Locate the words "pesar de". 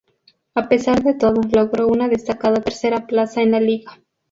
0.67-1.13